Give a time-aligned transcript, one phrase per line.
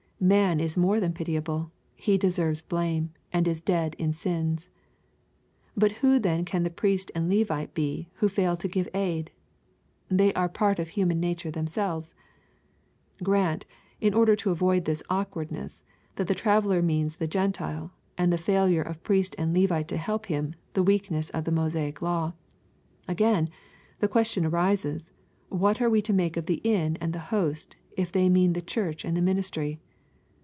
[0.23, 4.69] Man is more than pitiable; he deserves blame, and is dead in sins.
[5.75, 9.31] But who then can the Priest and Levite be who fail to give aid?
[10.09, 12.13] They are part of human nature themselves
[13.19, 13.65] I Grant,
[13.99, 15.83] in order to avoid this awkwardness,
[16.17, 19.97] that the traveller means the Q entile, and the failure of Priest and Levite to
[19.97, 20.53] help him.
[20.75, 22.33] tlie weakness of the Mosaic law.
[23.07, 23.49] Again,
[23.97, 25.11] the question arises,
[25.49, 28.61] what are we to make of the inn and the host, if they mean the
[28.61, 29.79] Church and the ministry?